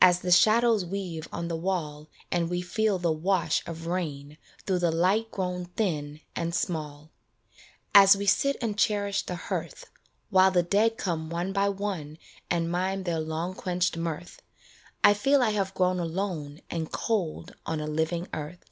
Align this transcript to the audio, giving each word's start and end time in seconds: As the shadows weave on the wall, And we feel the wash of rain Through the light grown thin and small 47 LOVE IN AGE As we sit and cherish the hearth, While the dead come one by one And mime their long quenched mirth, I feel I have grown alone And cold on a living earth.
As 0.00 0.20
the 0.20 0.30
shadows 0.30 0.86
weave 0.86 1.28
on 1.30 1.48
the 1.48 1.54
wall, 1.54 2.08
And 2.32 2.48
we 2.48 2.62
feel 2.62 2.98
the 2.98 3.12
wash 3.12 3.62
of 3.66 3.86
rain 3.86 4.38
Through 4.64 4.78
the 4.78 4.90
light 4.90 5.30
grown 5.30 5.66
thin 5.66 6.22
and 6.34 6.54
small 6.54 7.10
47 7.94 8.00
LOVE 8.00 8.00
IN 8.00 8.00
AGE 8.00 8.08
As 8.08 8.16
we 8.16 8.26
sit 8.26 8.56
and 8.62 8.78
cherish 8.78 9.22
the 9.26 9.34
hearth, 9.34 9.90
While 10.30 10.50
the 10.50 10.62
dead 10.62 10.96
come 10.96 11.28
one 11.28 11.52
by 11.52 11.68
one 11.68 12.16
And 12.48 12.70
mime 12.70 13.02
their 13.02 13.20
long 13.20 13.52
quenched 13.52 13.98
mirth, 13.98 14.40
I 15.04 15.12
feel 15.12 15.42
I 15.42 15.50
have 15.50 15.74
grown 15.74 16.00
alone 16.00 16.62
And 16.70 16.90
cold 16.90 17.54
on 17.66 17.78
a 17.78 17.86
living 17.86 18.28
earth. 18.32 18.64